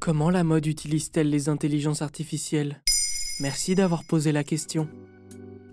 Comment 0.00 0.30
la 0.30 0.44
mode 0.44 0.66
utilise-t-elle 0.66 1.28
les 1.28 1.48
intelligences 1.48 2.02
artificielles? 2.02 2.80
Merci 3.40 3.74
d'avoir 3.74 4.04
posé 4.04 4.30
la 4.30 4.44
question. 4.44 4.86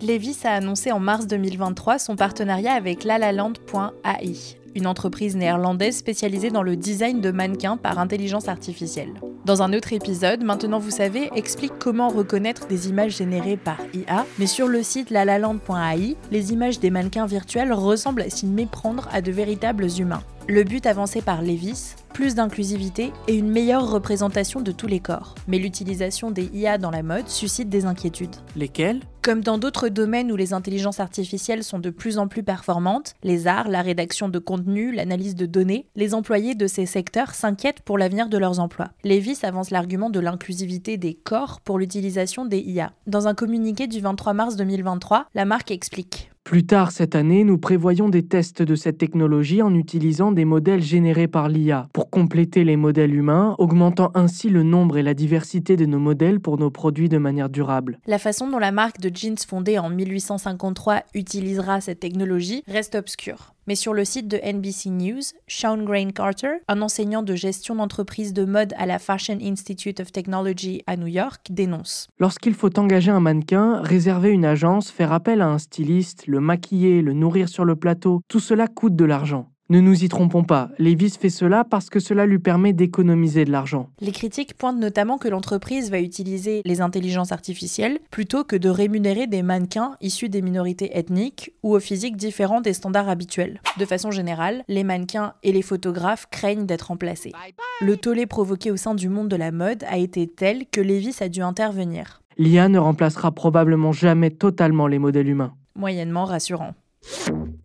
Levis 0.00 0.38
a 0.44 0.54
annoncé 0.54 0.92
en 0.92 0.98
mars 0.98 1.26
2023 1.26 1.98
son 1.98 2.16
partenariat 2.16 2.72
avec 2.72 3.04
lalaland.ai, 3.04 4.32
une 4.74 4.86
entreprise 4.86 5.36
néerlandaise 5.36 5.98
spécialisée 5.98 6.50
dans 6.50 6.62
le 6.62 6.74
design 6.74 7.20
de 7.20 7.30
mannequins 7.30 7.76
par 7.76 7.98
intelligence 7.98 8.48
artificielle. 8.48 9.12
Dans 9.44 9.62
un 9.62 9.74
autre 9.74 9.92
épisode, 9.92 10.42
Maintenant 10.42 10.78
vous 10.78 10.90
savez 10.90 11.28
explique 11.36 11.78
comment 11.78 12.08
reconnaître 12.08 12.66
des 12.66 12.88
images 12.88 13.18
générées 13.18 13.58
par 13.58 13.76
IA, 13.92 14.24
mais 14.38 14.46
sur 14.46 14.68
le 14.68 14.82
site 14.82 15.10
lalaland.ai, 15.10 16.16
les 16.30 16.52
images 16.52 16.80
des 16.80 16.90
mannequins 16.90 17.26
virtuels 17.26 17.74
ressemblent 17.74 18.22
à 18.22 18.30
s'y 18.30 18.46
méprendre 18.46 19.06
à 19.12 19.20
de 19.20 19.30
véritables 19.30 19.86
humains. 19.98 20.22
Le 20.46 20.62
but 20.62 20.84
avancé 20.84 21.22
par 21.22 21.40
Levis, 21.40 21.96
plus 22.12 22.34
d'inclusivité 22.34 23.14
et 23.28 23.34
une 23.34 23.48
meilleure 23.48 23.90
représentation 23.90 24.60
de 24.60 24.72
tous 24.72 24.86
les 24.86 25.00
corps. 25.00 25.34
Mais 25.48 25.58
l'utilisation 25.58 26.30
des 26.30 26.50
IA 26.52 26.76
dans 26.76 26.90
la 26.90 27.02
mode 27.02 27.30
suscite 27.30 27.70
des 27.70 27.86
inquiétudes. 27.86 28.36
Lesquelles? 28.54 29.00
Comme 29.22 29.40
dans 29.40 29.56
d'autres 29.56 29.88
domaines 29.88 30.30
où 30.30 30.36
les 30.36 30.52
intelligences 30.52 31.00
artificielles 31.00 31.64
sont 31.64 31.78
de 31.78 31.88
plus 31.88 32.18
en 32.18 32.28
plus 32.28 32.42
performantes, 32.42 33.14
les 33.22 33.46
arts, 33.46 33.68
la 33.68 33.80
rédaction 33.80 34.28
de 34.28 34.38
contenu, 34.38 34.92
l'analyse 34.92 35.34
de 35.34 35.46
données, 35.46 35.86
les 35.96 36.12
employés 36.12 36.54
de 36.54 36.66
ces 36.66 36.84
secteurs 36.84 37.34
s'inquiètent 37.34 37.80
pour 37.80 37.96
l'avenir 37.96 38.28
de 38.28 38.36
leurs 38.36 38.60
emplois. 38.60 38.90
Levis 39.02 39.38
avance 39.44 39.70
l'argument 39.70 40.10
de 40.10 40.20
l'inclusivité 40.20 40.98
des 40.98 41.14
corps 41.14 41.62
pour 41.62 41.78
l'utilisation 41.78 42.44
des 42.44 42.60
IA. 42.60 42.92
Dans 43.06 43.28
un 43.28 43.34
communiqué 43.34 43.86
du 43.86 44.00
23 44.00 44.34
mars 44.34 44.56
2023, 44.56 45.26
la 45.34 45.46
marque 45.46 45.70
explique 45.70 46.30
plus 46.44 46.66
tard 46.66 46.92
cette 46.92 47.14
année, 47.14 47.42
nous 47.42 47.56
prévoyons 47.56 48.10
des 48.10 48.22
tests 48.22 48.60
de 48.60 48.74
cette 48.74 48.98
technologie 48.98 49.62
en 49.62 49.74
utilisant 49.74 50.30
des 50.30 50.44
modèles 50.44 50.82
générés 50.82 51.26
par 51.26 51.48
l'IA 51.48 51.88
pour 51.94 52.10
compléter 52.10 52.64
les 52.64 52.76
modèles 52.76 53.14
humains, 53.14 53.56
augmentant 53.58 54.12
ainsi 54.14 54.50
le 54.50 54.62
nombre 54.62 54.98
et 54.98 55.02
la 55.02 55.14
diversité 55.14 55.78
de 55.78 55.86
nos 55.86 55.98
modèles 55.98 56.40
pour 56.40 56.58
nos 56.58 56.70
produits 56.70 57.08
de 57.08 57.16
manière 57.16 57.48
durable. 57.48 57.98
La 58.06 58.18
façon 58.18 58.50
dont 58.50 58.58
la 58.58 58.72
marque 58.72 59.00
de 59.00 59.10
jeans 59.12 59.38
fondée 59.38 59.78
en 59.78 59.88
1853 59.88 61.04
utilisera 61.14 61.80
cette 61.80 62.00
technologie 62.00 62.62
reste 62.68 62.94
obscure. 62.94 63.54
Mais 63.66 63.74
sur 63.74 63.94
le 63.94 64.04
site 64.04 64.28
de 64.28 64.38
NBC 64.38 64.90
News, 64.90 65.22
Sean 65.48 65.82
Grain 65.82 66.10
Carter, 66.10 66.56
un 66.68 66.82
enseignant 66.82 67.22
de 67.22 67.34
gestion 67.34 67.76
d'entreprise 67.76 68.32
de 68.32 68.44
mode 68.44 68.74
à 68.76 68.86
la 68.86 68.98
Fashion 68.98 69.38
Institute 69.40 70.00
of 70.00 70.12
Technology 70.12 70.82
à 70.86 70.96
New 70.96 71.06
York, 71.06 71.46
dénonce. 71.50 72.08
Lorsqu'il 72.18 72.54
faut 72.54 72.78
engager 72.78 73.10
un 73.10 73.20
mannequin, 73.20 73.80
réserver 73.80 74.30
une 74.30 74.44
agence, 74.44 74.90
faire 74.90 75.12
appel 75.12 75.40
à 75.40 75.48
un 75.48 75.58
styliste, 75.58 76.26
le 76.26 76.40
maquiller, 76.40 77.00
le 77.00 77.14
nourrir 77.14 77.48
sur 77.48 77.64
le 77.64 77.76
plateau, 77.76 78.20
tout 78.28 78.40
cela 78.40 78.66
coûte 78.68 78.96
de 78.96 79.04
l'argent. 79.04 79.48
Ne 79.70 79.80
nous 79.80 80.04
y 80.04 80.10
trompons 80.10 80.44
pas, 80.44 80.68
Levis 80.78 81.16
fait 81.18 81.30
cela 81.30 81.64
parce 81.64 81.88
que 81.88 81.98
cela 81.98 82.26
lui 82.26 82.38
permet 82.38 82.74
d'économiser 82.74 83.46
de 83.46 83.50
l'argent. 83.50 83.88
Les 83.98 84.12
critiques 84.12 84.58
pointent 84.58 84.78
notamment 84.78 85.16
que 85.16 85.26
l'entreprise 85.26 85.90
va 85.90 86.00
utiliser 86.00 86.60
les 86.66 86.82
intelligences 86.82 87.32
artificielles 87.32 87.98
plutôt 88.10 88.44
que 88.44 88.56
de 88.56 88.68
rémunérer 88.68 89.26
des 89.26 89.42
mannequins 89.42 89.96
issus 90.02 90.28
des 90.28 90.42
minorités 90.42 90.98
ethniques 90.98 91.54
ou 91.62 91.74
aux 91.74 91.80
physiques 91.80 92.18
différents 92.18 92.60
des 92.60 92.74
standards 92.74 93.08
habituels. 93.08 93.62
De 93.78 93.86
façon 93.86 94.10
générale, 94.10 94.64
les 94.68 94.84
mannequins 94.84 95.32
et 95.42 95.52
les 95.52 95.62
photographes 95.62 96.26
craignent 96.30 96.66
d'être 96.66 96.88
remplacés. 96.88 97.32
Le 97.80 97.96
tollé 97.96 98.26
provoqué 98.26 98.70
au 98.70 98.76
sein 98.76 98.94
du 98.94 99.08
monde 99.08 99.28
de 99.28 99.36
la 99.36 99.50
mode 99.50 99.84
a 99.88 99.96
été 99.96 100.26
tel 100.26 100.66
que 100.70 100.82
Levis 100.82 101.16
a 101.20 101.30
dû 101.30 101.40
intervenir. 101.40 102.20
L'IA 102.36 102.68
ne 102.68 102.78
remplacera 102.78 103.32
probablement 103.32 103.92
jamais 103.92 104.30
totalement 104.30 104.88
les 104.88 104.98
modèles 104.98 105.30
humains. 105.30 105.54
Moyennement 105.74 106.26
rassurant. 106.26 106.74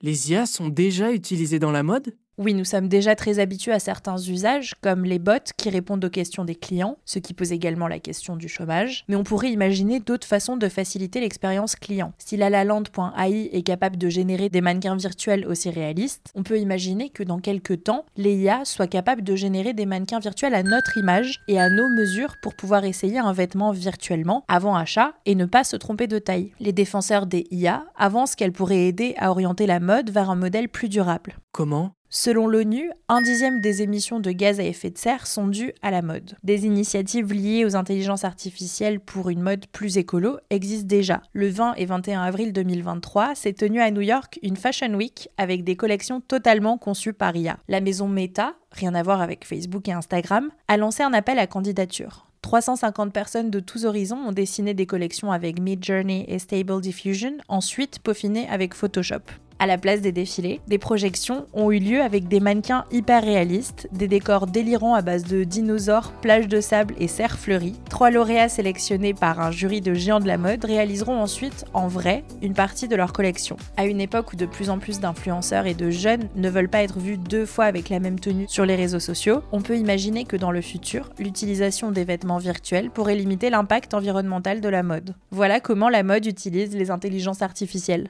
Les 0.02 0.32
IA 0.32 0.46
sont 0.46 0.70
déjà 0.70 1.12
utilisées 1.12 1.60
dans 1.60 1.72
la 1.72 1.84
mode? 1.84 2.14
Oui, 2.40 2.54
nous 2.54 2.64
sommes 2.64 2.88
déjà 2.88 3.18
très 3.18 3.40
habitués 3.40 3.74
à 3.74 3.80
certains 3.80 4.18
usages, 4.18 4.74
comme 4.80 5.04
les 5.04 5.20
bots 5.20 5.34
qui 5.58 5.70
répondent 5.70 6.06
aux 6.06 6.10
questions 6.10 6.46
des 6.46 6.56
clients, 6.56 6.98
ce 7.04 7.20
qui 7.20 7.34
pose 7.34 7.52
également 7.52 7.90
la 7.90 8.00
question 8.00 8.38
du 8.38 8.48
chômage, 8.48 9.04
mais 9.10 9.18
on 9.18 9.26
pourrait 9.26 9.52
imaginer 9.52 10.00
d'autres 10.00 10.26
façons 10.26 10.56
de 10.56 10.70
faciliter 10.70 11.20
l'expérience 11.20 11.76
client. 11.76 12.14
Si 12.18 12.38
lalaland.ai 12.38 13.50
est 13.52 13.62
capable 13.62 13.98
de 13.98 14.08
générer 14.08 14.48
des 14.48 14.62
mannequins 14.62 14.96
virtuels 14.96 15.46
aussi 15.46 15.70
réalistes, 15.70 16.32
on 16.34 16.44
peut 16.44 16.60
imaginer 16.60 17.10
que 17.10 17.24
dans 17.24 17.40
quelques 17.40 17.84
temps, 17.84 18.06
les 18.16 18.38
IA 18.38 18.64
soient 18.64 18.88
capables 18.88 19.24
de 19.24 19.36
générer 19.36 19.74
des 19.74 19.86
mannequins 19.86 20.20
virtuels 20.20 20.56
à 20.56 20.64
notre 20.64 20.98
image 20.98 21.42
et 21.50 21.60
à 21.60 21.70
nos 21.70 21.90
mesures 21.90 22.38
pour 22.42 22.56
pouvoir 22.56 22.86
essayer 22.86 23.20
un 23.20 23.34
vêtement 23.34 23.74
virtuellement 23.74 24.46
avant 24.48 24.78
achat 24.78 25.12
et 25.26 25.36
ne 25.36 25.44
pas 25.44 25.66
se 25.66 25.76
tromper 25.76 26.08
de 26.08 26.20
taille. 26.20 26.54
Les 26.62 26.72
défenseurs 26.72 27.26
des 27.26 27.48
IA 27.52 27.84
avancent 27.98 28.36
qu'elles 28.38 28.54
pourraient 28.54 28.88
aider 28.88 29.14
à 29.18 29.30
orienter 29.30 29.68
la 29.68 29.82
mode 29.90 30.12
vers 30.12 30.30
un 30.30 30.36
modèle 30.36 30.70
plus 30.70 30.88
durable. 30.88 31.40
Comment? 31.52 31.94
Selon 32.12 32.46
l'ONU, 32.46 32.92
un 33.08 33.24
dixième 33.24 33.60
des 33.60 33.82
émissions 33.82 34.20
de 34.20 34.30
gaz 34.30 34.60
à 34.60 34.64
effet 34.64 34.92
de 34.92 35.00
serre 35.00 35.26
sont 35.26 35.48
dues 35.48 35.74
à 35.82 35.90
la 35.90 36.04
mode. 36.04 36.36
Des 36.44 36.68
initiatives 36.68 37.34
liées 37.34 37.66
aux 37.66 37.76
intelligences 37.76 38.24
artificielles 38.24 39.00
pour 39.00 39.32
une 39.32 39.42
mode 39.42 39.66
plus 39.72 39.98
écolo 39.98 40.38
existent 40.52 40.86
déjà. 40.86 41.24
Le 41.34 41.50
20 41.50 41.74
et 41.78 41.86
21 41.86 42.22
avril 42.22 42.54
2023 42.54 43.34
s'est 43.34 43.54
tenue 43.54 43.82
à 43.82 43.90
New 43.90 44.02
York 44.02 44.40
une 44.44 44.58
Fashion 44.58 44.94
Week 44.94 45.28
avec 45.38 45.64
des 45.64 45.76
collections 45.76 46.22
totalement 46.22 46.78
conçues 46.78 47.14
par 47.14 47.36
IA. 47.36 47.58
La 47.68 47.82
maison 47.82 48.08
Meta, 48.08 48.54
rien 48.72 48.94
à 48.94 49.02
voir 49.02 49.22
avec 49.22 49.44
Facebook 49.44 49.88
et 49.88 49.94
Instagram, 49.94 50.52
a 50.68 50.78
lancé 50.78 51.02
un 51.02 51.14
appel 51.14 51.40
à 51.40 51.48
candidature. 51.48 52.28
350 52.44 53.12
personnes 53.12 53.50
de 53.50 53.60
tous 53.60 53.86
horizons 53.86 54.28
ont 54.28 54.34
dessiné 54.34 54.76
des 54.76 54.86
collections 54.86 55.32
avec 55.32 55.60
Midjourney 55.60 56.26
et 56.28 56.38
Stable 56.38 56.80
Diffusion, 56.80 57.38
ensuite 57.48 57.98
peaufinées 58.04 58.48
avec 58.50 58.76
Photoshop. 58.76 59.24
À 59.62 59.68
la 59.68 59.78
place 59.78 60.00
des 60.00 60.14
défilés, 60.14 60.62
des 60.70 60.78
projections 60.78 61.46
ont 61.54 61.70
eu 61.70 61.80
lieu 61.80 62.02
avec 62.02 62.30
des 62.30 62.40
mannequins 62.40 62.86
hyper 62.94 63.22
réalistes, 63.22 63.90
des 63.92 64.08
décors 64.08 64.48
délirants 64.48 64.94
à 64.94 65.02
base 65.02 65.26
de 65.26 65.44
dinosaures, 65.44 66.14
plages 66.22 66.48
de 66.48 66.62
sable 66.62 66.96
et 66.98 67.10
serres 67.10 67.38
fleuries. 67.38 67.76
Trois 67.90 68.10
lauréats 68.10 68.48
sélectionnés 68.48 69.14
par 69.14 69.42
un 69.42 69.52
jury 69.52 69.82
de 69.82 69.94
géants 69.94 70.22
de 70.22 70.28
la 70.28 70.38
mode 70.38 70.64
réaliseront 70.64 71.20
ensuite, 71.20 71.66
en 71.74 71.90
vrai, 71.90 72.24
une 72.42 72.54
partie 72.54 72.88
de 72.88 72.96
leur 72.96 73.12
collection. 73.12 73.58
À 73.76 73.86
une 73.86 74.00
époque 74.00 74.32
où 74.32 74.38
de 74.38 74.46
plus 74.46 74.70
en 74.70 74.80
plus 74.80 75.02
d'influenceurs 75.02 75.66
et 75.66 75.74
de 75.74 75.90
jeunes 75.90 76.30
ne 76.38 76.50
veulent 76.50 76.70
pas 76.70 76.84
être 76.84 76.98
vus 76.98 77.18
deux 77.18 77.46
fois 77.46 77.66
avec 77.66 77.90
la 77.90 78.00
même 78.00 78.22
tenue 78.22 78.48
sur 78.48 78.66
les 78.66 78.78
réseaux 78.78 79.02
sociaux, 79.02 79.42
on 79.52 79.62
peut 79.62 79.78
imaginer 79.78 80.24
que 80.24 80.38
dans 80.38 80.52
le 80.52 80.62
futur, 80.62 81.10
l'utilisation 81.20 81.92
des 81.92 82.06
vêtements 82.06 82.38
virtuels 82.38 82.92
pourrait 82.92 83.16
limiter 83.16 83.50
l'impact 83.50 83.94
environnemental 83.94 84.62
de 84.62 84.70
la 84.70 84.84
mode. 84.84 85.16
Voilà 85.32 85.60
comment 85.60 85.90
la 85.90 86.04
mode 86.04 86.26
utilise 86.26 86.74
les 86.78 86.92
intelligences 86.92 87.42
artificielles. 87.42 88.10